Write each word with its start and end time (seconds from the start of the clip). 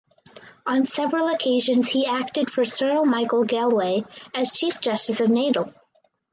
On 0.65 0.83
several 0.87 1.27
occasions 1.27 1.89
he 1.89 2.07
acted 2.07 2.49
for 2.49 2.65
Sir 2.65 3.05
Michael 3.05 3.45
Gallwey 3.45 4.03
as 4.33 4.51
chief 4.51 4.81
justice 4.81 5.21
of 5.21 5.29
Natal. 5.29 5.71